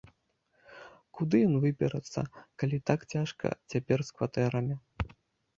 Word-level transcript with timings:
Куды 1.19 1.41
ён 1.49 1.53
выберацца, 1.65 2.19
калі 2.63 2.77
так 2.91 2.99
цяжка 3.15 3.47
цяпер 3.75 3.99
з 4.09 4.15
кватэрамі. 4.15 4.75